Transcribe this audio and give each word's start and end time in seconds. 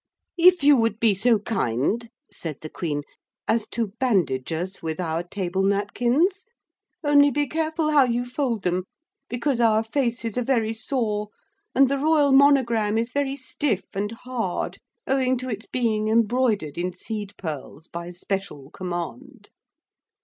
'If 0.35 0.63
you 0.63 0.77
would 0.77 0.99
be 0.99 1.13
so 1.13 1.37
kind,' 1.37 2.09
said 2.31 2.61
the 2.61 2.71
Queen, 2.71 3.03
'as 3.47 3.67
to 3.67 3.89
bandage 3.99 4.51
us 4.51 4.81
with 4.81 4.99
our 4.99 5.21
table 5.21 5.61
napkins? 5.61 6.47
Only 7.03 7.29
be 7.29 7.45
careful 7.45 7.91
how 7.91 8.05
you 8.05 8.25
fold 8.25 8.63
them, 8.63 8.85
because 9.29 9.61
our 9.61 9.83
faces 9.83 10.39
are 10.39 10.43
very 10.43 10.73
sore, 10.73 11.29
and 11.75 11.87
the 11.87 11.99
royal 11.99 12.31
monogram 12.31 12.97
is 12.97 13.11
very 13.11 13.35
stiff 13.35 13.83
and 13.93 14.11
hard 14.11 14.79
owing 15.05 15.37
to 15.37 15.49
its 15.49 15.67
being 15.67 16.07
embroidered 16.07 16.79
in 16.79 16.93
seed 16.93 17.35
pearls 17.37 17.87
by 17.87 18.09
special 18.09 18.71
command.' 18.71 19.49